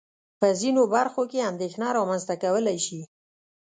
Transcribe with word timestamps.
په 0.39 0.47
ځينو 0.59 0.83
برخو 0.95 1.21
کې 1.31 1.47
اندېښنه 1.51 1.87
رامنځته 1.97 2.35
کولای 2.43 2.77
شي. 2.85 3.01